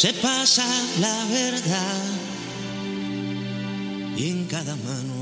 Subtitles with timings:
[0.00, 0.64] se pasa
[0.98, 2.02] la verdad
[4.16, 5.14] y en cada mano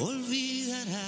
[0.00, 1.06] olvidará.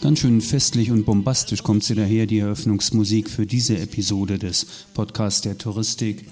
[0.00, 4.64] Ganz schön festlich und bombastisch kommt sie daher, die Eröffnungsmusik für diese Episode des
[4.94, 6.26] Podcasts der Touristik.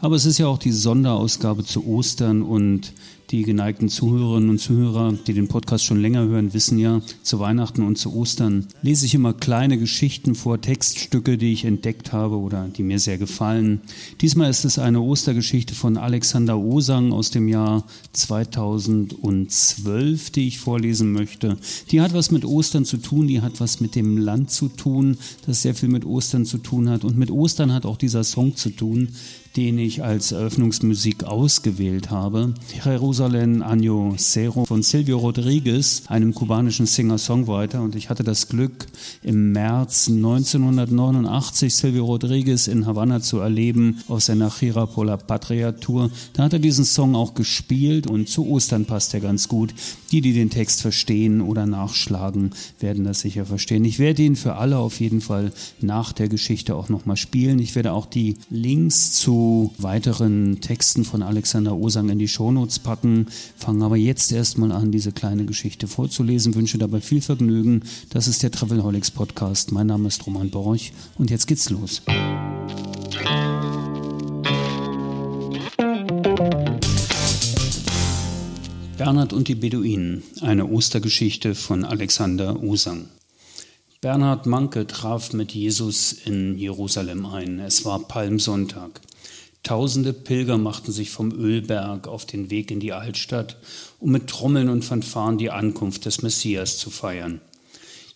[0.00, 2.92] Aber es ist ja auch die Sonderausgabe zu Ostern und
[3.30, 7.82] die geneigten Zuhörerinnen und Zuhörer, die den Podcast schon länger hören, wissen ja, zu Weihnachten
[7.82, 12.68] und zu Ostern lese ich immer kleine Geschichten vor, Textstücke, die ich entdeckt habe oder
[12.68, 13.82] die mir sehr gefallen.
[14.20, 21.12] Diesmal ist es eine Ostergeschichte von Alexander Osang aus dem Jahr 2012, die ich vorlesen
[21.12, 21.58] möchte.
[21.90, 25.18] Die hat was mit Ostern zu tun, die hat was mit dem Land zu tun,
[25.44, 27.04] das sehr viel mit Ostern zu tun hat.
[27.04, 29.10] Und mit Ostern hat auch dieser Song zu tun,
[29.56, 32.54] den ich als Eröffnungsmusik ausgewählt habe.
[32.84, 37.82] Jerusalem Año Cero von Silvio Rodriguez, einem kubanischen Singer-Songwriter.
[37.82, 38.86] Und ich hatte das Glück,
[39.22, 46.10] im März 1989 Silvio Rodriguez in Havanna zu erleben auf seiner Gira por Patria Tour.
[46.34, 49.74] Da hat er diesen Song auch gespielt und zu Ostern passt er ganz gut.
[50.12, 53.84] Die, die den Text verstehen oder nachschlagen, werden das sicher verstehen.
[53.84, 57.58] Ich werde ihn für alle auf jeden Fall nach der Geschichte auch nochmal spielen.
[57.58, 59.47] Ich werde auch die Links zu
[59.78, 63.26] weiteren Texten von Alexander Osang in die Shownotes packen.
[63.56, 66.54] Fangen aber jetzt erstmal an, diese kleine Geschichte vorzulesen.
[66.54, 67.82] Wünsche dabei viel Vergnügen.
[68.10, 69.72] Das ist der Travelholics Podcast.
[69.72, 72.02] Mein Name ist Roman Borch und jetzt geht's los.
[78.96, 83.08] Bernhard und die Beduinen, eine Ostergeschichte von Alexander Osang.
[84.00, 87.58] Bernhard Manke traf mit Jesus in Jerusalem ein.
[87.58, 89.00] Es war Palmsonntag.
[89.62, 93.56] Tausende Pilger machten sich vom Ölberg auf den Weg in die Altstadt,
[93.98, 97.40] um mit Trommeln und Fanfaren die Ankunft des Messias zu feiern.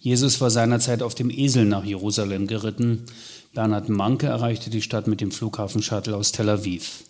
[0.00, 3.04] Jesus war seinerzeit auf dem Esel nach Jerusalem geritten.
[3.54, 7.04] Bernhard Manke erreichte die Stadt mit dem Flughafen-Shuttle aus Tel Aviv.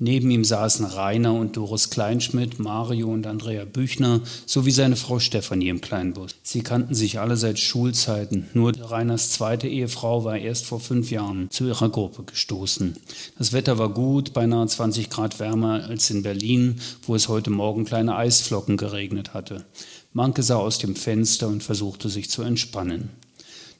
[0.00, 5.70] Neben ihm saßen Rainer und Doris Kleinschmidt, Mario und Andrea Büchner sowie seine Frau Stefanie
[5.70, 6.36] im Kleinbus.
[6.42, 8.48] Sie kannten sich alle seit Schulzeiten.
[8.54, 12.96] Nur Rainers zweite Ehefrau war erst vor fünf Jahren zu ihrer Gruppe gestoßen.
[13.38, 17.84] Das Wetter war gut, beinahe 20 Grad wärmer als in Berlin, wo es heute Morgen
[17.84, 19.64] kleine Eisflocken geregnet hatte.
[20.12, 23.10] Manke sah aus dem Fenster und versuchte sich zu entspannen.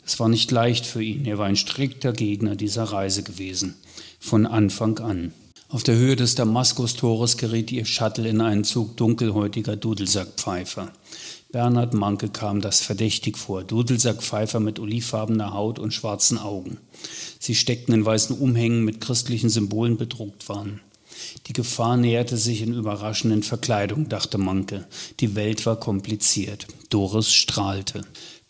[0.05, 1.27] Es war nicht leicht für ihn.
[1.27, 3.75] Er war ein strikter Gegner dieser Reise gewesen.
[4.19, 5.33] Von Anfang an.
[5.71, 10.91] Auf der Höhe des Damaskus-Tores geriet ihr Shuttle in einen Zug dunkelhäutiger Dudelsackpfeifer.
[11.53, 13.65] Bernhard Manke kam das verdächtig vor.
[13.65, 16.78] Dudelsackpfeifer mit olivfarbener Haut und schwarzen Augen.
[17.39, 20.81] Sie steckten in weißen Umhängen mit christlichen Symbolen bedruckt waren.
[21.49, 24.87] Die Gefahr näherte sich in überraschenden Verkleidungen, dachte Manke.
[25.21, 26.67] Die Welt war kompliziert.
[26.89, 28.07] Doris strahlte.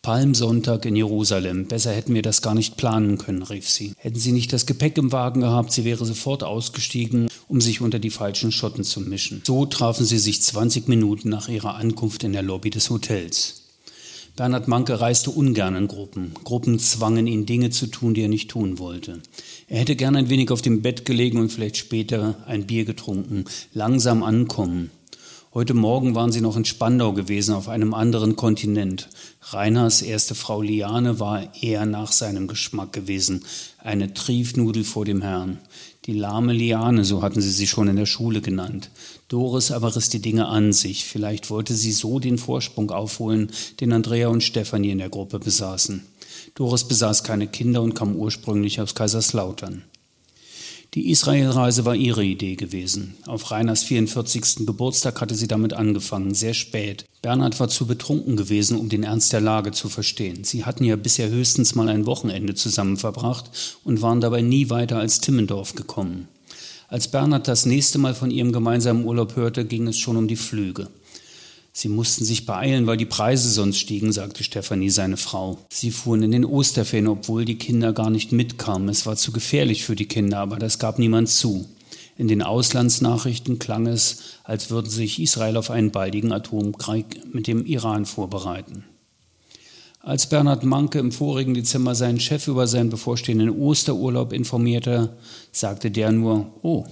[0.09, 1.67] Palmsonntag in Jerusalem.
[1.67, 3.93] Besser hätten wir das gar nicht planen können, rief sie.
[3.99, 7.99] Hätten sie nicht das Gepäck im Wagen gehabt, sie wäre sofort ausgestiegen, um sich unter
[7.99, 9.43] die falschen Schotten zu mischen.
[9.47, 13.65] So trafen sie sich 20 Minuten nach ihrer Ankunft in der Lobby des Hotels.
[14.35, 16.33] Bernhard Manke reiste ungern in Gruppen.
[16.43, 19.21] Gruppen zwangen ihn, Dinge zu tun, die er nicht tun wollte.
[19.67, 23.45] Er hätte gern ein wenig auf dem Bett gelegen und vielleicht später ein Bier getrunken,
[23.75, 24.91] langsam ankommen.
[25.59, 29.09] Heute Morgen waren sie noch in Spandau gewesen, auf einem anderen Kontinent.
[29.43, 33.45] Reiners erste Frau Liane war eher nach seinem Geschmack gewesen.
[33.79, 35.59] Eine Triefnudel vor dem Herrn.
[36.07, 38.91] Die lahme Liane, so hatten sie sie schon in der Schule genannt.
[39.27, 41.05] Doris aber riss die Dinge an sich.
[41.05, 46.07] Vielleicht wollte sie so den Vorsprung aufholen, den Andrea und Stefanie in der Gruppe besaßen.
[46.55, 49.83] Doris besaß keine Kinder und kam ursprünglich aus Kaiserslautern.
[50.95, 53.15] Die Israelreise war ihre Idee gewesen.
[53.27, 54.67] Auf Reiners 44.
[54.67, 57.05] Geburtstag hatte sie damit angefangen, sehr spät.
[57.21, 60.45] Bernhard war zu betrunken gewesen, um den Ernst der Lage zu verstehen.
[60.45, 63.51] Sie hatten ja bisher höchstens mal ein Wochenende zusammen verbracht
[63.85, 66.27] und waren dabei nie weiter als Timmendorf gekommen.
[66.89, 70.37] Als Bernhard das nächste Mal von ihrem gemeinsamen Urlaub hörte, ging es schon um die
[70.37, 70.89] Flüge.
[71.81, 75.59] Sie mussten sich beeilen, weil die Preise sonst stiegen, sagte Stefanie, seine Frau.
[75.71, 78.89] Sie fuhren in den Osterferien, obwohl die Kinder gar nicht mitkamen.
[78.89, 81.69] Es war zu gefährlich für die Kinder, aber das gab niemand zu.
[82.17, 87.65] In den Auslandsnachrichten klang es, als würde sich Israel auf einen baldigen Atomkrieg mit dem
[87.65, 88.83] Iran vorbereiten.
[90.01, 95.17] Als Bernhard Manke im vorigen Dezember seinen Chef über seinen bevorstehenden Osterurlaub informierte,
[95.53, 96.87] sagte der nur, oh,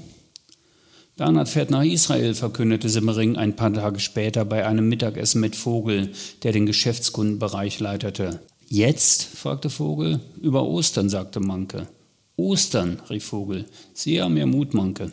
[1.17, 6.13] Bernhard fährt nach Israel, verkündete Simmering ein paar Tage später bei einem Mittagessen mit Vogel,
[6.43, 8.41] der den Geschäftskundenbereich leitete.
[8.69, 9.23] Jetzt?
[9.23, 10.21] fragte Vogel.
[10.43, 11.89] Über Ostern, sagte Manke.
[12.37, 13.65] Ostern, rief Vogel.
[13.95, 15.11] Sie haben mehr Mut, Manke.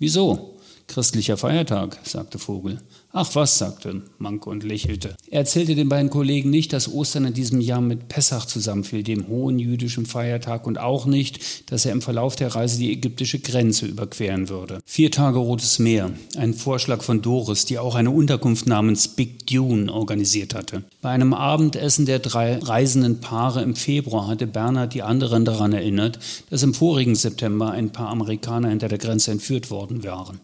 [0.00, 0.53] Wieso?
[0.86, 2.78] Christlicher Feiertag, sagte Vogel.
[3.16, 5.14] Ach was, sagte Manke und lächelte.
[5.30, 9.28] Er erzählte den beiden Kollegen nicht, dass Ostern in diesem Jahr mit Pessach zusammenfiel, dem
[9.28, 13.86] hohen jüdischen Feiertag, und auch nicht, dass er im Verlauf der Reise die ägyptische Grenze
[13.86, 14.80] überqueren würde.
[14.84, 19.92] Vier Tage Rotes Meer, ein Vorschlag von Doris, die auch eine Unterkunft namens Big Dune
[19.92, 20.82] organisiert hatte.
[21.00, 26.18] Bei einem Abendessen der drei reisenden Paare im Februar hatte Bernhard die anderen daran erinnert,
[26.50, 30.40] dass im vorigen September ein paar Amerikaner hinter der Grenze entführt worden waren.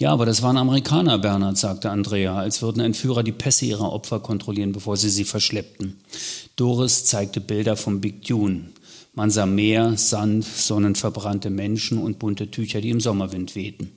[0.00, 4.18] Ja, aber das waren Amerikaner, Bernhard, sagte Andrea, als würden Entführer die Pässe ihrer Opfer
[4.18, 6.00] kontrollieren, bevor sie sie verschleppten.
[6.56, 8.70] Doris zeigte Bilder vom Big Dune.
[9.12, 13.92] Man sah Meer, Sand, sonnenverbrannte Menschen und bunte Tücher, die im Sommerwind wehten.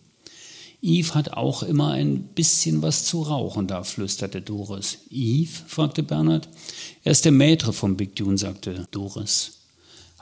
[0.82, 4.98] Yves hat auch immer ein bisschen was zu rauchen da, flüsterte Doris.
[5.10, 5.64] Yves?
[5.68, 6.50] fragte Bernhard.
[7.06, 9.63] Er ist der Maître vom Big Dune, sagte Doris.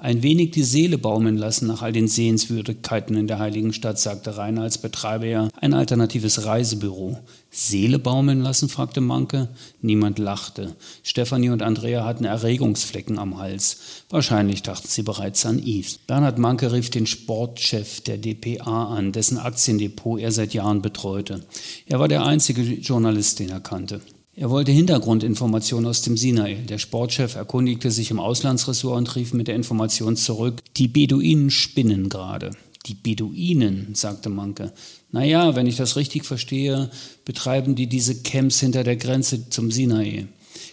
[0.04, 4.36] Ein wenig die Seele baumeln lassen nach all den Sehenswürdigkeiten in der heiligen Stadt, sagte
[4.36, 7.20] Rainer als Betreiber ja ein alternatives Reisebüro.
[7.52, 8.68] Seele baumeln lassen?
[8.68, 9.50] fragte Manke.
[9.80, 10.76] Niemand lachte.
[11.04, 13.78] Stefanie und Andrea hatten Erregungsflecken am Hals.
[14.10, 16.00] Wahrscheinlich dachten sie bereits an Yves.
[16.08, 21.42] Bernhard Manke rief den Sportchef der DPA an, dessen Aktiendepot er seit Jahren betreute.
[21.86, 24.02] Er war der einzige Journalist, den er kannte.
[24.34, 26.56] Er wollte Hintergrundinformationen aus dem Sinai.
[26.68, 32.08] Der Sportchef erkundigte sich im Auslandsressort und rief mit der Information zurück, die Beduinen spinnen
[32.08, 32.52] gerade.
[32.86, 34.72] Die Beduinen, sagte Manke.
[35.12, 36.90] Naja, wenn ich das richtig verstehe,
[37.26, 40.28] betreiben die diese Camps hinter der Grenze zum Sinai.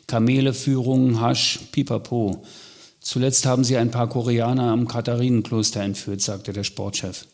[0.07, 2.45] Kameleführungen, Hasch, Pipapo.
[3.01, 7.27] Zuletzt haben sie ein paar Koreaner am Katharinenkloster entführt, sagte der Sportchef.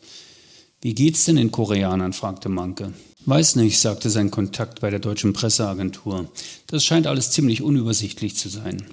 [0.80, 2.14] Wie geht's denn den Koreanern?
[2.14, 2.94] fragte Manke.
[3.26, 6.30] Weiß nicht, sagte sein Kontakt bei der deutschen Presseagentur.
[6.66, 8.84] Das scheint alles ziemlich unübersichtlich zu sein.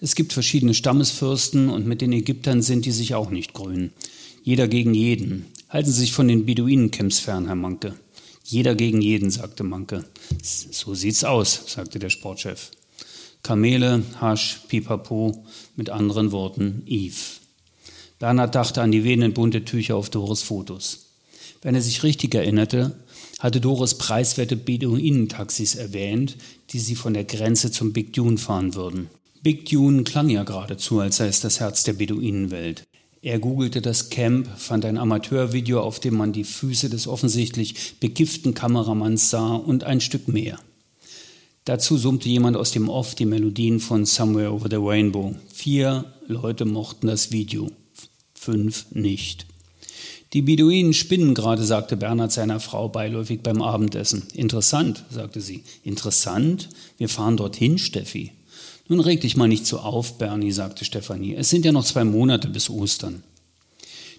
[0.00, 3.90] Es gibt verschiedene Stammesfürsten und mit den Ägyptern sind die sich auch nicht grün.
[4.44, 5.46] Jeder gegen jeden.
[5.68, 7.94] Halten Sie sich von den Beduinencamps fern, Herr Manke.
[8.44, 10.04] Jeder gegen jeden, sagte Manke.
[10.40, 12.70] So sieht's aus, sagte der Sportchef.
[13.42, 15.44] Kamele, Hasch, Pipapo,
[15.74, 17.16] mit anderen Worten Eve.
[18.20, 21.09] Bernhard dachte an die wehenden bunte Tücher auf Doris Fotos.
[21.62, 22.96] Wenn er sich richtig erinnerte,
[23.38, 26.36] hatte Doris preiswerte Beduinentaxis erwähnt,
[26.70, 29.08] die sie von der Grenze zum Big Dune fahren würden.
[29.42, 32.84] Big Dune klang ja geradezu, als sei es das Herz der Beduinenwelt.
[33.22, 38.54] Er googelte das Camp, fand ein Amateurvideo, auf dem man die Füße des offensichtlich begifften
[38.54, 40.58] Kameramanns sah und ein Stück mehr.
[41.66, 45.34] Dazu summte jemand aus dem Off die Melodien von Somewhere Over the Rainbow.
[45.52, 47.70] Vier Leute mochten das Video,
[48.34, 49.46] fünf nicht.
[50.32, 54.28] Die Beduinen spinnen gerade, sagte Bernhard seiner Frau beiläufig beim Abendessen.
[54.32, 55.64] Interessant, sagte sie.
[55.82, 56.68] Interessant?
[56.98, 58.30] Wir fahren dorthin, Steffi.
[58.86, 61.34] Nun reg dich mal nicht so auf, Bernie, sagte Stefanie.
[61.34, 63.24] Es sind ja noch zwei Monate bis Ostern.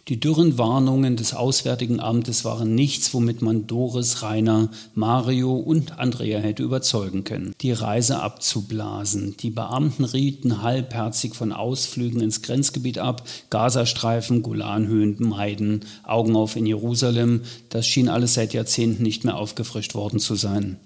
[0.07, 6.39] Die dürren Warnungen des Auswärtigen Amtes waren nichts, womit man Doris, Rainer, Mario und Andrea
[6.39, 9.37] hätte überzeugen können, die Reise abzublasen.
[9.37, 16.65] Die Beamten rieten halbherzig von Ausflügen ins Grenzgebiet ab, Gazastreifen, Golanhöhen meiden, Augen auf in
[16.65, 17.41] Jerusalem.
[17.69, 20.77] Das schien alles seit Jahrzehnten nicht mehr aufgefrischt worden zu sein.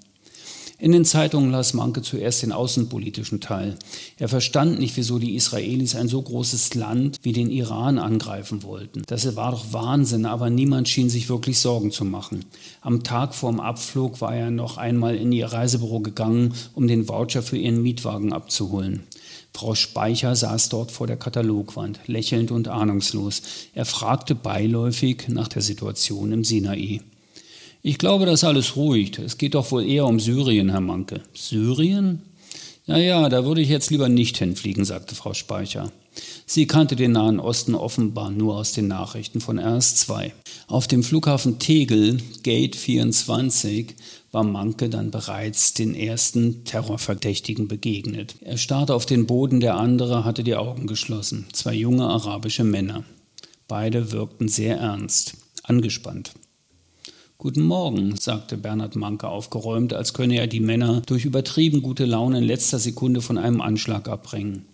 [0.78, 3.78] In den Zeitungen las Manke zuerst den außenpolitischen Teil.
[4.20, 9.04] Er verstand nicht, wieso die Israelis ein so großes Land wie den Iran angreifen wollten.
[9.08, 12.44] Das war doch Wahnsinn, aber niemand schien sich wirklich Sorgen zu machen.
[12.82, 17.08] Am Tag vor dem Abflug war er noch einmal in ihr Reisebüro gegangen, um den
[17.08, 19.04] Voucher für ihren Mietwagen abzuholen.
[19.54, 23.42] Frau Speicher saß dort vor der Katalogwand, lächelnd und ahnungslos.
[23.74, 27.00] Er fragte beiläufig nach der Situation im Sinai.
[27.88, 29.20] Ich glaube, das alles ruhig.
[29.20, 31.22] Es geht doch wohl eher um Syrien, Herr Manke.
[31.36, 32.24] Syrien?
[32.88, 35.92] Ja, ja, da würde ich jetzt lieber nicht hinfliegen, sagte Frau Speicher.
[36.48, 40.32] Sie kannte den Nahen Osten offenbar nur aus den Nachrichten von RS2.
[40.66, 43.94] Auf dem Flughafen Tegel, Gate 24,
[44.32, 48.34] war Manke dann bereits den ersten Terrorverdächtigen begegnet.
[48.42, 51.46] Er starrte auf den Boden, der andere hatte die Augen geschlossen.
[51.54, 53.04] Zwei junge arabische Männer.
[53.68, 56.32] Beide wirkten sehr ernst, angespannt.
[57.46, 62.40] Guten Morgen, sagte Bernhard Manke aufgeräumt, als könne er die Männer durch übertrieben gute Laune
[62.40, 64.66] in letzter Sekunde von einem Anschlag abbringen.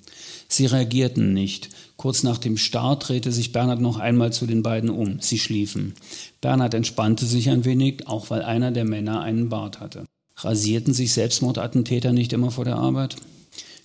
[0.47, 1.67] Sie reagierten nicht.
[1.97, 5.19] Kurz nach dem Start drehte sich Bernhard noch einmal zu den beiden um.
[5.19, 5.95] Sie schliefen.
[6.39, 10.05] Bernhard entspannte sich ein wenig, auch weil einer der Männer einen Bart hatte.
[10.37, 13.17] Rasierten sich Selbstmordattentäter nicht immer vor der Arbeit?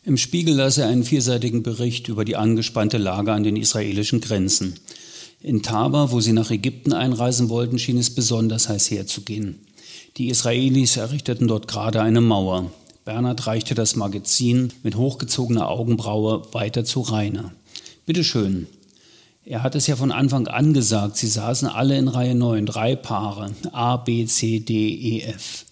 [0.05, 4.78] Im Spiegel las er einen vierseitigen Bericht über die angespannte Lage an den israelischen Grenzen.
[5.40, 9.61] In Taba, wo sie nach Ägypten einreisen wollten, schien es besonders heiß herzugehen.
[10.16, 12.71] Die Israelis errichteten dort gerade eine Mauer.
[13.05, 17.52] Bernhard reichte das Magazin mit hochgezogener Augenbraue weiter zu Rainer.
[18.07, 18.66] Bitte schön.
[19.45, 22.97] Er hat es ja von Anfang an gesagt, sie saßen alle in Reihe 9, drei
[22.97, 25.66] Paare, A, B, C, D, E, F.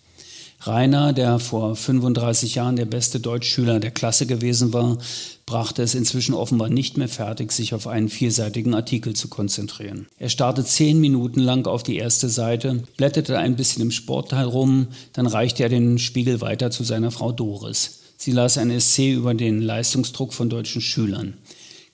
[0.60, 4.98] Rainer, der vor 35 Jahren der beste Deutschschüler der Klasse gewesen war,
[5.46, 10.06] brachte es inzwischen offenbar nicht mehr fertig, sich auf einen vierseitigen Artikel zu konzentrieren.
[10.18, 14.88] Er starrte zehn Minuten lang auf die erste Seite, blätterte ein bisschen im Sportteil rum,
[15.12, 18.00] dann reichte er den Spiegel weiter zu seiner Frau Doris.
[18.16, 21.34] Sie las ein Essay über den Leistungsdruck von deutschen Schülern.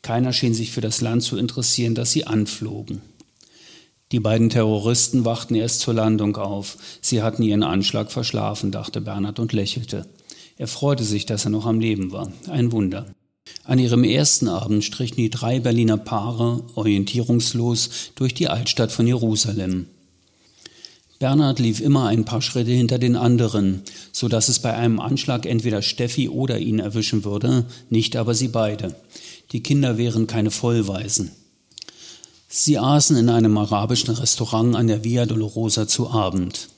[0.03, 3.03] Keiner schien sich für das Land zu interessieren, das sie anflogen.
[4.13, 6.77] Die beiden Terroristen wachten erst zur Landung auf.
[7.01, 10.07] Sie hatten ihren Anschlag verschlafen, dachte Bernhard und lächelte.
[10.57, 12.33] Er freute sich, dass er noch am Leben war.
[12.49, 13.07] Ein Wunder.
[13.65, 19.87] An ihrem ersten Abend strichen die drei Berliner Paare orientierungslos durch die Altstadt von Jerusalem.
[21.21, 25.45] Bernhard lief immer ein paar Schritte hinter den anderen, so dass es bei einem Anschlag
[25.45, 28.97] entweder Steffi oder ihn erwischen würde, nicht aber sie beide.
[29.53, 31.31] Die Kinder wären keine Vollweisen.
[32.49, 36.69] Sie aßen in einem arabischen Restaurant an der Via Dolorosa zu Abend.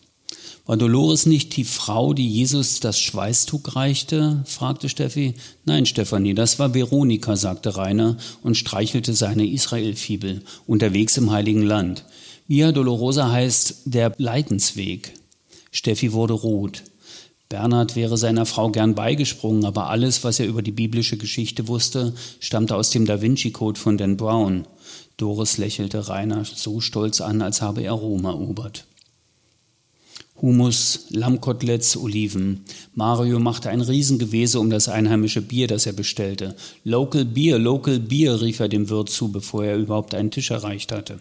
[0.73, 4.43] War Dolores nicht die Frau, die Jesus das Schweißtuch reichte?
[4.47, 5.35] fragte Steffi.
[5.67, 12.07] Nein, Stefanie, das war Veronika, sagte Rainer und streichelte seine Israelfibel, unterwegs im Heiligen Land.
[12.49, 15.13] Via Dolorosa heißt der Leidensweg.
[15.73, 16.85] Steffi wurde rot.
[17.51, 22.15] Bernhard wäre seiner Frau gern beigesprungen, aber alles, was er über die biblische Geschichte wusste,
[22.41, 24.67] stammte aus dem Da Vinci Code von Dan Brown.
[25.19, 28.87] Doris lächelte Rainer so stolz an, als habe er Rom erobert.
[30.43, 32.65] Humus, Lammkoteletts, Oliven.
[32.97, 36.57] Mario machte ein Riesengewese um das einheimische Bier, das er bestellte.
[36.83, 40.91] Local Beer, Local Beer, rief er dem Wirt zu, bevor er überhaupt einen Tisch erreicht
[40.91, 41.21] hatte.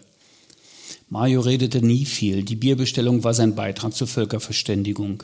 [1.08, 2.42] Mario redete nie viel.
[2.42, 5.22] Die Bierbestellung war sein Beitrag zur Völkerverständigung.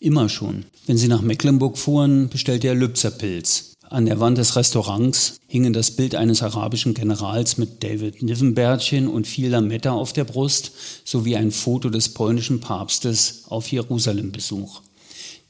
[0.00, 0.66] Immer schon.
[0.86, 3.69] Wenn sie nach Mecklenburg fuhren, bestellte er Lübzerpilz.
[3.90, 9.26] An der Wand des Restaurants hingen das Bild eines arabischen Generals mit David Nivenbärtchen und
[9.26, 10.70] viel Lametta auf der Brust
[11.04, 14.82] sowie ein Foto des polnischen Papstes auf Jerusalem-Besuch.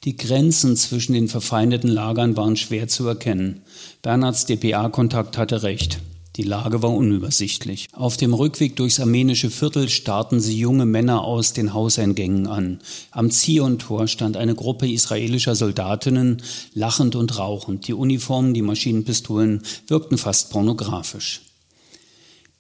[0.05, 3.61] Die Grenzen zwischen den verfeindeten Lagern waren schwer zu erkennen.
[4.01, 5.99] Bernhards DPA-Kontakt hatte recht.
[6.37, 7.89] Die Lage war unübersichtlich.
[7.93, 12.81] Auf dem Rückweg durchs armenische Viertel starrten sie junge Männer aus den Hauseingängen an.
[13.11, 17.89] Am Ziontor stand eine Gruppe israelischer Soldatinnen, lachend und rauchend.
[17.89, 21.43] Die Uniformen, die Maschinenpistolen wirkten fast pornografisch.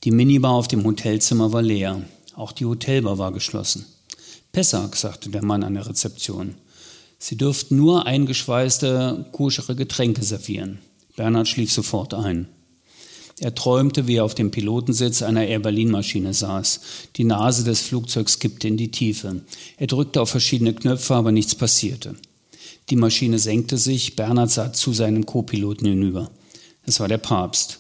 [0.02, 2.02] Die Minibar auf dem Hotelzimmer war leer.
[2.34, 3.84] Auch die Hotelbar war geschlossen.
[4.50, 6.56] Pessac, sagte der Mann an der Rezeption.
[7.18, 10.78] Sie dürften nur eingeschweißte, koschere Getränke servieren.
[11.16, 12.48] Bernhard schlief sofort ein.
[13.40, 16.80] Er träumte, wie er auf dem Pilotensitz einer Air Berlin Maschine saß.
[17.16, 19.40] Die Nase des Flugzeugs kippte in die Tiefe.
[19.78, 22.14] Er drückte auf verschiedene Knöpfe, aber nichts passierte.
[22.90, 26.30] Die Maschine senkte sich, Bernhard sah zu seinem Co-Piloten hinüber.
[26.85, 27.78] Es war der Papst.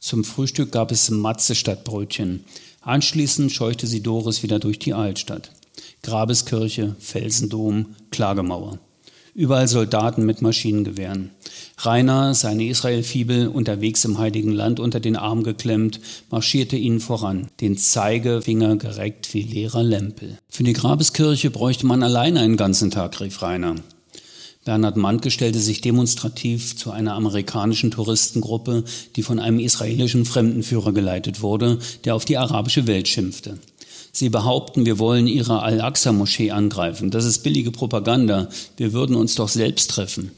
[0.00, 2.44] Zum Frühstück gab es Matze statt Brötchen.
[2.80, 5.52] Anschließend scheuchte sie Doris wieder durch die Altstadt.
[6.02, 8.78] Grabeskirche, Felsendom, Klagemauer.
[9.34, 11.30] Überall Soldaten mit Maschinengewehren.
[11.78, 17.78] Rainer, seine Israelfibel, unterwegs im Heiligen Land unter den Arm geklemmt, marschierte ihnen voran, den
[17.78, 20.36] Zeigefinger gereckt wie leerer Lempel.
[20.50, 23.76] Für die Grabeskirche bräuchte man alleine einen ganzen Tag, rief Rainer.
[24.66, 28.84] Bernhard Mantke stellte sich demonstrativ zu einer amerikanischen Touristengruppe,
[29.16, 33.58] die von einem israelischen Fremdenführer geleitet wurde, der auf die arabische Welt schimpfte.
[34.12, 37.10] Sie behaupten, wir wollen ihre Al-Aqsa-Moschee angreifen.
[37.10, 38.48] Das ist billige Propaganda.
[38.76, 40.32] Wir würden uns doch selbst treffen.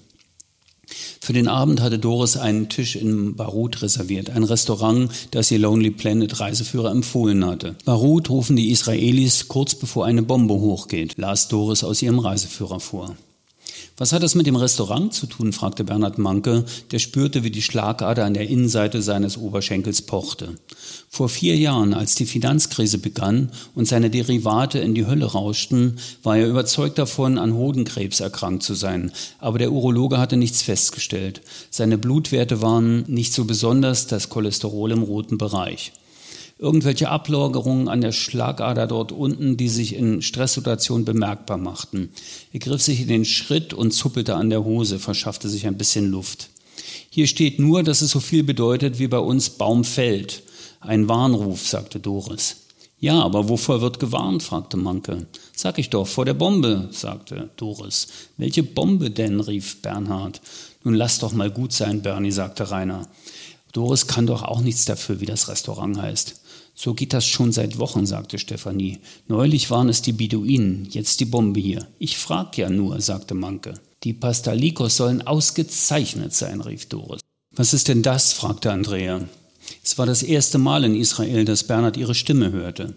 [1.21, 5.91] Für den Abend hatte Doris einen Tisch in Barut reserviert, ein Restaurant, das ihr Lonely
[5.91, 7.75] Planet Reiseführer empfohlen hatte.
[7.85, 13.17] Barut rufen die Israelis kurz bevor eine Bombe hochgeht, las Doris aus ihrem Reiseführer vor.
[13.97, 15.53] Was hat das mit dem Restaurant zu tun?
[15.53, 20.57] fragte Bernhard Manke, der spürte, wie die Schlagader an der Innenseite seines Oberschenkels pochte.
[21.09, 26.37] Vor vier Jahren, als die Finanzkrise begann und seine Derivate in die Hölle rauschten, war
[26.37, 29.13] er überzeugt davon, an Hodenkrebs erkrankt zu sein.
[29.39, 31.43] Aber der Urologe hatte nichts festgestellt.
[31.71, 35.93] Seine Blutwerte waren nicht so besonders, das Cholesterol im roten Bereich
[36.65, 42.09] irgendwelche Ablagerungen an der Schlagader dort unten, die sich in Stresssituationen bemerkbar machten.
[42.53, 46.11] Er griff sich in den Schritt und zuppelte an der Hose, verschaffte sich ein bisschen
[46.11, 46.49] Luft.
[47.11, 50.43] Hier steht nur, dass es so viel bedeutet wie bei uns Baum fällt.
[50.81, 52.57] Ein Warnruf, sagte Doris.
[52.99, 54.43] Ja, aber wovor wird gewarnt?
[54.43, 55.27] fragte Manke.
[55.55, 58.09] Sag ich doch, vor der Bombe, sagte Doris.
[58.39, 59.41] Welche Bombe denn?
[59.41, 60.41] rief Bernhard.
[60.83, 63.07] Nun lass doch mal gut sein, Bernie, sagte Rainer.
[63.75, 66.41] Doris kann doch auch nichts dafür, wie das Restaurant heißt.
[66.75, 68.99] So geht das schon seit Wochen, sagte Stefanie.
[69.29, 71.87] Neulich waren es die Beduinen, jetzt die Bombe hier.
[71.99, 73.75] Ich frag ja nur, sagte Manke.
[74.03, 77.21] Die Pastalikos sollen ausgezeichnet sein, rief Doris.
[77.53, 78.33] Was ist denn das?
[78.33, 79.21] fragte Andrea.
[79.83, 82.95] Es war das erste Mal in Israel, dass Bernhard ihre Stimme hörte.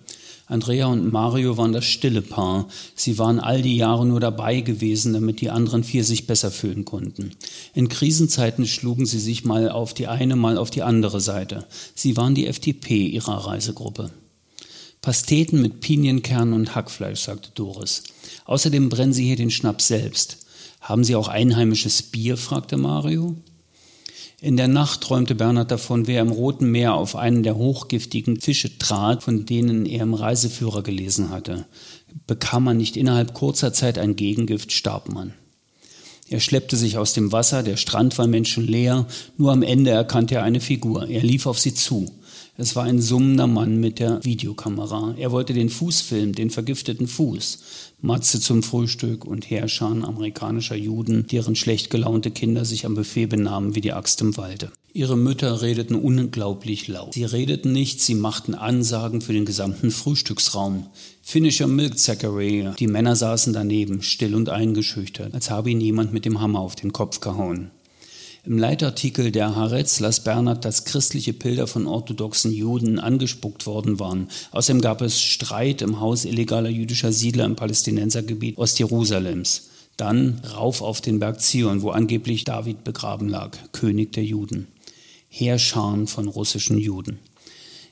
[0.49, 2.69] Andrea und Mario waren das stille Paar.
[2.95, 6.85] Sie waren all die Jahre nur dabei gewesen, damit die anderen vier sich besser fühlen
[6.85, 7.31] konnten.
[7.73, 11.65] In Krisenzeiten schlugen sie sich mal auf die eine, mal auf die andere Seite.
[11.95, 14.09] Sie waren die FDP ihrer Reisegruppe.
[15.01, 18.03] Pasteten mit Pinienkernen und Hackfleisch, sagte Doris.
[18.45, 20.37] Außerdem brennen Sie hier den Schnaps selbst.
[20.79, 22.37] Haben Sie auch einheimisches Bier?
[22.37, 23.35] fragte Mario.
[24.39, 28.39] In der Nacht träumte Bernhard davon, wie er im Roten Meer auf einen der hochgiftigen
[28.39, 31.65] Fische trat, von denen er im Reiseführer gelesen hatte.
[32.27, 35.33] Bekam man nicht innerhalb kurzer Zeit ein Gegengift, starb man.
[36.29, 40.43] Er schleppte sich aus dem Wasser, der Strand war menschenleer, nur am Ende erkannte er
[40.43, 41.07] eine Figur.
[41.07, 42.11] Er lief auf sie zu.
[42.59, 45.13] Es war ein summender Mann mit der Videokamera.
[45.15, 47.59] Er wollte den Fuß filmen, den vergifteten Fuß.
[48.01, 53.75] Matze zum Frühstück und Herrscher amerikanischer Juden, deren schlecht gelaunte Kinder sich am Buffet benahmen
[53.75, 54.71] wie die Axt im Walde.
[54.91, 57.13] Ihre Mütter redeten unglaublich laut.
[57.13, 60.87] Sie redeten nicht, sie machten Ansagen für den gesamten Frühstücksraum.
[61.21, 62.69] Finisher Milk Zachary.
[62.79, 66.75] Die Männer saßen daneben, still und eingeschüchtert, als habe ihn jemand mit dem Hammer auf
[66.75, 67.69] den Kopf gehauen.
[68.47, 74.29] Im Leitartikel der Haaretz las Bernhard, dass christliche Bilder von orthodoxen Juden angespuckt worden waren.
[74.51, 79.67] Außerdem gab es Streit im Haus illegaler jüdischer Siedler im Palästinensergebiet Ostjerusalems.
[79.97, 84.67] Dann rauf auf den Berg Zion, wo angeblich David begraben lag, König der Juden.
[85.27, 87.19] Heerscharen von russischen Juden.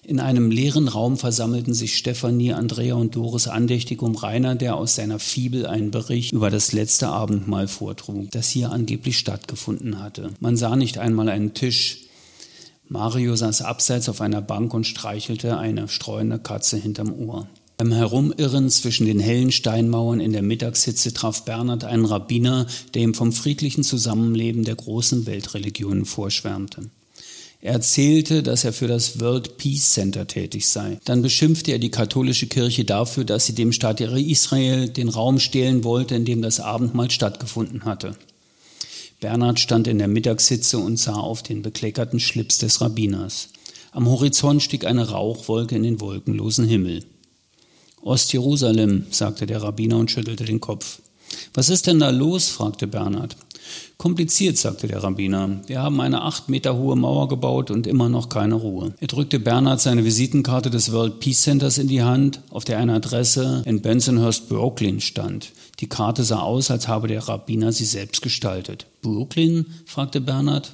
[0.08, 4.94] In einem leeren Raum versammelten sich Stefanie, Andrea und Doris andächtig um Rainer, der aus
[4.94, 10.30] seiner Fibel einen Bericht über das letzte Abendmahl vortrug, das hier angeblich stattgefunden hatte.
[10.40, 12.02] Man sah nicht einmal einen Tisch.
[12.88, 17.48] Mario saß abseits auf einer Bank und streichelte eine streuende Katze hinterm Ohr.
[17.78, 23.16] Beim Herumirren zwischen den hellen Steinmauern in der Mittagshitze traf Bernhard einen Rabbiner, der ihm
[23.16, 26.92] vom friedlichen Zusammenleben der großen Weltreligionen vorschwärmte.
[27.66, 31.00] Er erzählte, dass er für das World Peace Center tätig sei.
[31.04, 35.84] Dann beschimpfte er die katholische Kirche dafür, dass sie dem Staat Israel den Raum stehlen
[35.84, 38.16] wollte, in dem das Abendmahl stattgefunden hatte.
[39.20, 43.48] Bernhard stand in der Mittagssitze und sah auf den bekleckerten Schlips des Rabbiners.
[43.94, 47.04] Am Horizont stieg eine Rauchwolke in den wolkenlosen Himmel.
[48.04, 51.00] Ostjerusalem, sagte der Rabbiner und schüttelte den Kopf.
[51.56, 52.48] Was ist denn da los?
[52.48, 53.36] fragte Bernhard.
[53.98, 55.62] Kompliziert, sagte der Rabbiner.
[55.68, 58.94] Wir haben eine acht Meter hohe Mauer gebaut und immer noch keine Ruhe.
[59.00, 62.94] Er drückte Bernhard seine Visitenkarte des World Peace Centers in die Hand, auf der eine
[62.94, 65.52] Adresse in Bensonhurst, Brooklyn stand.
[65.80, 68.86] Die Karte sah aus, als habe der Rabbiner sie selbst gestaltet.
[69.02, 69.66] Brooklyn?
[69.86, 70.72] fragte Bernhard.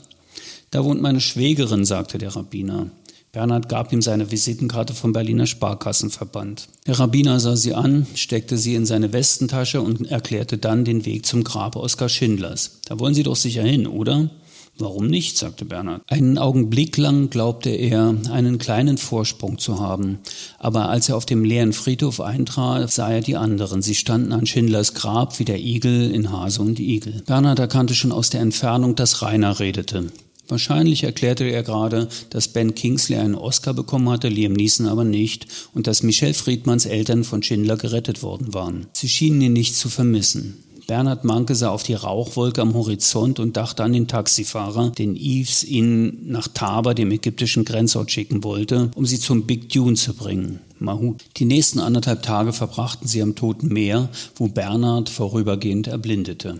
[0.72, 2.88] Da wohnt meine Schwägerin, sagte der Rabbiner.
[3.34, 6.68] Bernhard gab ihm seine Visitenkarte vom Berliner Sparkassenverband.
[6.86, 11.26] Der Rabbiner sah sie an, steckte sie in seine Westentasche und erklärte dann den Weg
[11.26, 12.82] zum Grab Oskar Schindlers.
[12.86, 14.30] Da wollen Sie doch sicher hin, oder?
[14.78, 15.38] Warum nicht?
[15.38, 16.02] sagte Bernhard.
[16.08, 20.20] Einen Augenblick lang glaubte er, einen kleinen Vorsprung zu haben.
[20.60, 23.82] Aber als er auf dem leeren Friedhof eintrat, sah er die anderen.
[23.82, 27.24] Sie standen an Schindlers Grab wie der Igel in Hase und Igel.
[27.26, 30.12] Bernhard erkannte schon aus der Entfernung, dass Rainer redete.
[30.52, 35.48] Wahrscheinlich erklärte er gerade, dass Ben Kingsley einen Oscar bekommen hatte, Liam Neeson aber nicht,
[35.74, 38.88] und dass Michelle Friedmanns Eltern von Schindler gerettet worden waren.
[38.92, 40.62] Sie schienen ihn nicht zu vermissen.
[40.88, 45.64] Bernhard Manke sah auf die Rauchwolke am Horizont und dachte an den Taxifahrer, den Eves
[45.64, 50.60] ihn nach Taba, dem ägyptischen Grenzort, schicken wollte, um sie zum Big Dune zu bringen.
[50.80, 51.16] Mahu.
[51.38, 56.60] Die nächsten anderthalb Tage verbrachten sie am Toten Meer, wo Bernhard vorübergehend erblindete.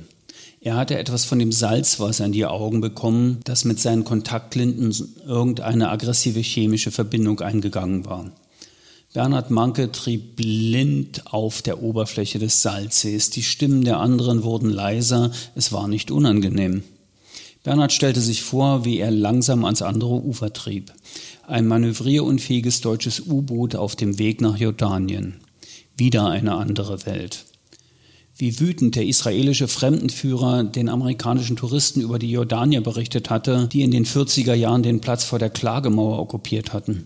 [0.64, 5.90] Er hatte etwas von dem Salzwasser in die Augen bekommen, das mit seinen Kontaktlinsen irgendeine
[5.90, 8.32] aggressive chemische Verbindung eingegangen war.
[9.12, 13.32] Bernhard Manke trieb blind auf der Oberfläche des Salzsees.
[13.32, 16.84] Die Stimmen der anderen wurden leiser, es war nicht unangenehm.
[17.64, 20.94] Bernhard stellte sich vor, wie er langsam ans andere Ufer trieb.
[21.48, 25.42] Ein manövrierunfähiges deutsches U-Boot auf dem Weg nach Jordanien.
[25.98, 27.46] Wieder eine andere Welt
[28.42, 33.92] wie wütend der israelische Fremdenführer den amerikanischen Touristen über die Jordanier berichtet hatte, die in
[33.92, 37.06] den 40er Jahren den Platz vor der Klagemauer okkupiert hatten.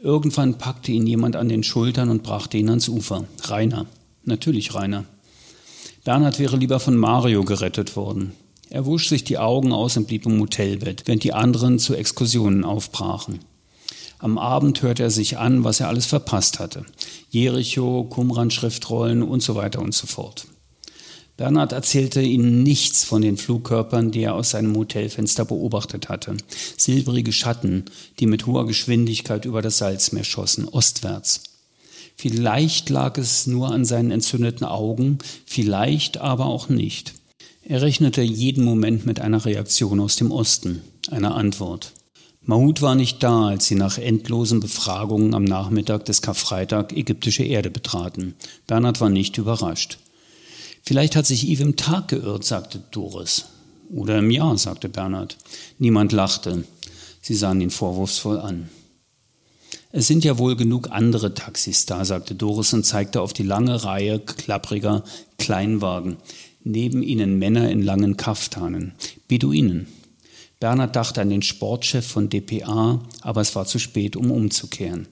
[0.00, 3.24] Irgendwann packte ihn jemand an den Schultern und brachte ihn ans Ufer.
[3.42, 3.86] Rainer.
[4.24, 5.04] Natürlich Rainer.
[6.04, 8.30] Bernhard wäre lieber von Mario gerettet worden.
[8.70, 12.64] Er wusch sich die Augen aus und blieb im Hotelbett, während die anderen zu Exkursionen
[12.64, 13.40] aufbrachen.
[14.20, 16.86] Am Abend hörte er sich an, was er alles verpasst hatte.
[17.30, 20.46] Jericho, Qumran-Schriftrollen und so weiter und so fort.
[21.42, 26.36] Bernhard erzählte ihnen nichts von den Flugkörpern, die er aus seinem Hotelfenster beobachtet hatte.
[26.76, 27.86] Silbrige Schatten,
[28.20, 31.42] die mit hoher Geschwindigkeit über das Salzmeer schossen, ostwärts.
[32.14, 37.14] Vielleicht lag es nur an seinen entzündeten Augen, vielleicht aber auch nicht.
[37.64, 41.92] Er rechnete jeden Moment mit einer Reaktion aus dem Osten, einer Antwort.
[42.44, 47.72] Mahut war nicht da, als sie nach endlosen Befragungen am Nachmittag des Karfreitag ägyptische Erde
[47.72, 48.36] betraten.
[48.68, 49.98] Bernhard war nicht überrascht.
[50.82, 53.46] Vielleicht hat sich Yves im Tag geirrt, sagte Doris.
[53.90, 55.36] Oder im Jahr, sagte Bernhard.
[55.78, 56.64] Niemand lachte.
[57.20, 58.68] Sie sahen ihn vorwurfsvoll an.
[59.92, 63.84] Es sind ja wohl genug andere Taxis da, sagte Doris und zeigte auf die lange
[63.84, 65.04] Reihe klappriger
[65.38, 66.16] Kleinwagen.
[66.64, 68.92] Neben ihnen Männer in langen Kaftanen.
[69.28, 69.86] Beduinen.
[70.62, 75.08] Bernhard dachte an den Sportchef von dpa, aber es war zu spät, um umzukehren.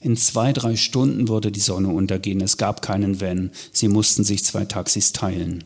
[0.00, 2.40] In zwei, drei Stunden würde die Sonne untergehen.
[2.40, 3.50] Es gab keinen Van.
[3.72, 5.64] Sie mussten sich zwei Taxis teilen.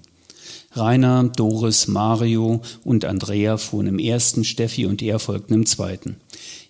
[0.73, 6.17] Rainer, Doris, Mario und Andrea fuhren im ersten, Steffi und er folgten im zweiten.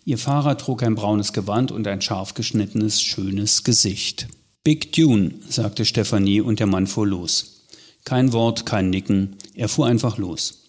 [0.04, 4.26] Ihr Fahrer trug ein braunes Gewand und ein scharf geschnittenes, schönes Gesicht.
[4.64, 7.68] Big Dune, sagte Stefanie und der Mann fuhr los.
[8.04, 10.65] Kein Wort, kein Nicken, er fuhr einfach los.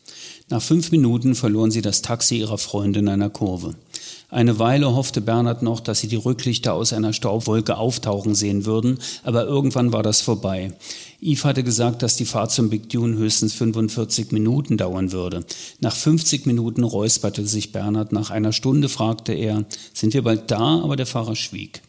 [0.49, 3.75] Nach fünf Minuten verloren sie das Taxi ihrer Freundin in einer Kurve.
[4.29, 8.99] Eine Weile hoffte Bernhard noch, dass sie die Rücklichter aus einer Staubwolke auftauchen sehen würden,
[9.23, 10.71] aber irgendwann war das vorbei.
[11.21, 15.45] Yves hatte gesagt, dass die Fahrt zum Big Dune höchstens 45 Minuten dauern würde.
[15.81, 18.13] Nach 50 Minuten räusperte sich Bernhard.
[18.13, 20.81] Nach einer Stunde fragte er, sind wir bald da?
[20.81, 21.81] Aber der Fahrer schwieg.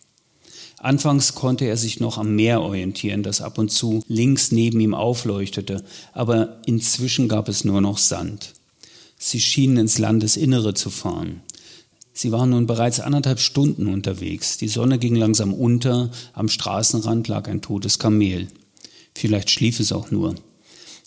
[0.79, 4.95] Anfangs konnte er sich noch am Meer orientieren, das ab und zu links neben ihm
[4.95, 8.55] aufleuchtete, aber inzwischen gab es nur noch Sand.
[9.19, 11.43] Sie schienen ins Landesinnere zu fahren.
[12.13, 14.57] Sie waren nun bereits anderthalb Stunden unterwegs.
[14.57, 18.47] Die Sonne ging langsam unter, am Straßenrand lag ein totes Kamel.
[19.15, 20.37] Vielleicht schlief es auch nur.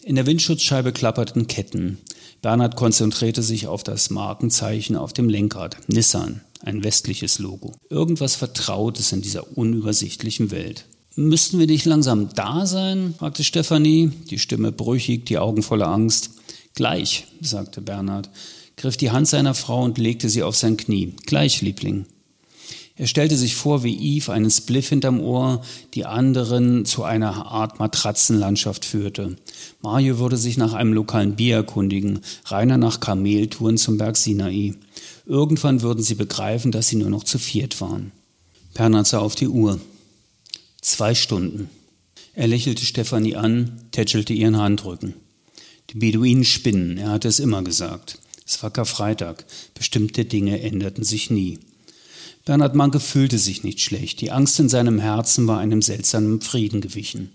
[0.04, 2.00] In der Windschutzscheibe klapperten Ketten.
[2.42, 5.78] Bernhard konzentrierte sich auf das Markenzeichen auf dem Lenkrad.
[5.88, 7.74] Nissan ein westliches Logo.
[7.90, 10.86] Irgendwas Vertrautes in dieser unübersichtlichen Welt.
[11.16, 13.16] Müssten wir nicht langsam da sein?
[13.18, 16.32] fragte Stefanie, die Stimme brüchig, die Augen voller Angst.
[16.74, 18.30] Gleich, sagte Bernhard,
[18.78, 21.14] griff die Hand seiner Frau und legte sie auf sein Knie.
[21.26, 22.06] Gleich, Liebling.
[22.96, 25.62] Er stellte sich vor, wie Eve einen Spliff hinterm Ohr,
[25.96, 29.38] die anderen zu einer Art Matratzenlandschaft führte.
[29.82, 34.76] Mario würde sich nach einem lokalen Bier erkundigen, Rainer nach Kameltouren zum Berg Sinai.
[35.26, 38.12] Irgendwann würden sie begreifen, dass sie nur noch zu viert waren.
[38.74, 39.80] Bernhard sah auf die Uhr.
[40.82, 41.70] Zwei Stunden.
[42.34, 45.14] Er lächelte Stefanie an, tätschelte ihren Handrücken.
[45.90, 48.20] Die Beduinen spinnen, er hatte es immer gesagt.
[48.46, 49.46] Es war Karfreitag.
[49.76, 51.60] Bestimmte Dinge änderten sich nie.
[52.46, 54.22] Bernhard Manke fühlte sich nicht schlecht.
[54.22, 57.32] Die Angst in seinem Herzen war einem seltsamen Frieden gewichen.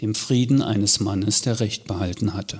[0.00, 2.58] Dem Frieden eines Mannes, der Recht behalten hatte.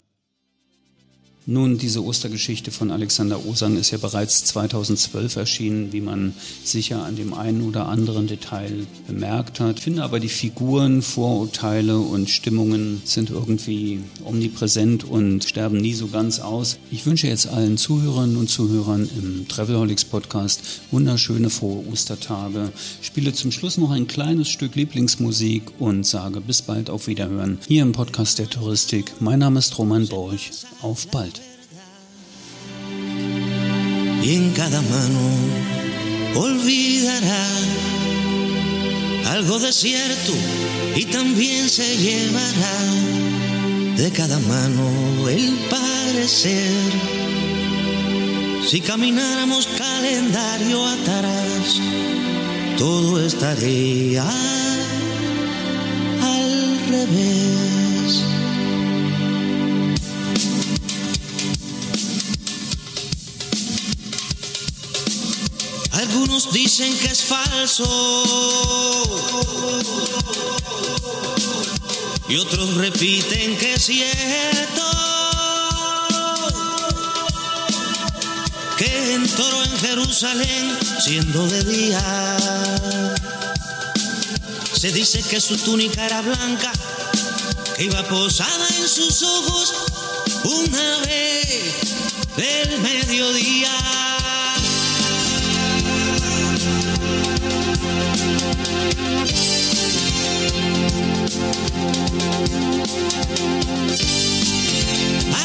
[1.46, 6.32] Nun, diese Ostergeschichte von Alexander Osang ist ja bereits 2012 erschienen, wie man
[6.64, 9.76] sicher an dem einen oder anderen Detail bemerkt hat.
[9.76, 16.06] Ich finde aber die Figuren, Vorurteile und Stimmungen sind irgendwie omnipräsent und sterben nie so
[16.06, 16.78] ganz aus.
[16.90, 22.72] Ich wünsche jetzt allen Zuhörerinnen und Zuhörern im Travelholics Podcast wunderschöne frohe Ostertage.
[23.02, 27.82] Spiele zum Schluss noch ein kleines Stück Lieblingsmusik und sage bis bald auf Wiederhören hier
[27.82, 29.12] im Podcast der Touristik.
[29.20, 30.50] Mein Name ist Roman Borch.
[30.80, 31.33] Auf bald.
[34.24, 35.20] Y en cada mano
[36.34, 37.46] olvidará
[39.32, 40.32] algo desierto
[40.96, 42.78] y también se llevará
[43.96, 46.72] de cada mano el parecer.
[48.66, 51.80] Si camináramos calendario atrás,
[52.78, 54.24] todo estaría
[56.22, 58.33] al revés.
[66.14, 67.84] Algunos dicen que es falso
[72.28, 74.82] y otros repiten que es cierto.
[78.78, 82.36] Que entró en Jerusalén siendo de día.
[84.72, 86.70] Se dice que su túnica era blanca,
[87.76, 89.74] que iba posada en sus ojos
[90.44, 91.74] una vez
[92.36, 94.13] del mediodía.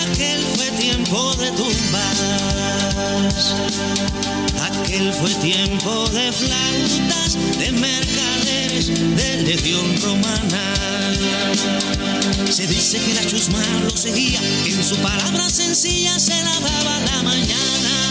[0.02, 2.21] Aquel fue tiempo de tumbas,
[4.62, 10.75] aquel fue tiempo de flautas, de mercaderes, de legión romana.
[12.52, 18.09] Se dice que la chusma lo seguía, en su palabra sencilla se lavaba la mañana.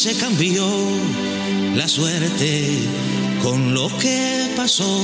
[0.00, 0.66] Se cambió
[1.76, 2.78] la suerte
[3.42, 4.98] con lo que pasó.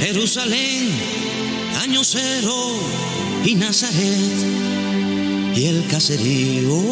[0.00, 0.88] Jerusalén,
[1.82, 2.80] año cero
[3.44, 4.38] y Nazaret
[5.54, 6.82] y el caserío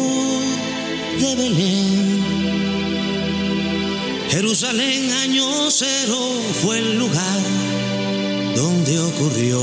[1.19, 2.23] de Belén.
[4.29, 6.19] Jerusalén, año cero
[6.61, 7.39] fue el lugar
[8.55, 9.61] donde ocurrió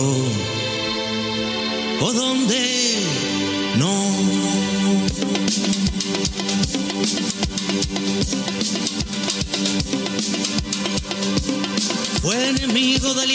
[2.01, 2.97] o donde
[3.79, 4.26] no.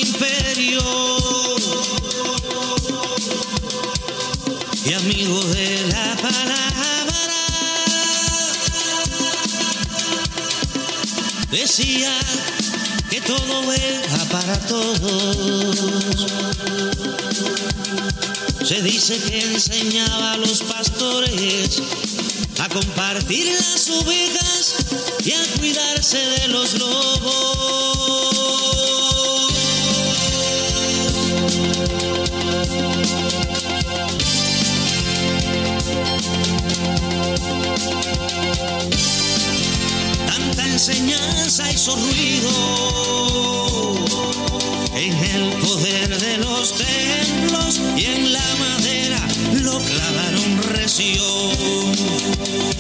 [0.02, 0.82] Imperio
[4.86, 6.58] y amigo de la palabra.
[11.52, 12.12] Decía
[13.10, 15.76] que todo era para todos.
[18.64, 21.82] Se dice que enseñaba a los pastores
[22.60, 24.76] a compartir las ovejas
[25.26, 28.32] y a cuidarse de los lobos.
[40.82, 42.50] Enseñanza hizo ruido
[44.96, 49.20] en el poder de los templos y en la madera
[49.62, 51.22] lo clavaron recio.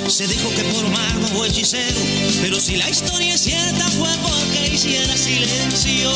[0.07, 2.01] Se dijo que por mago o hechicero,
[2.41, 6.09] pero si la historia es cierta fue porque hiciera silencio.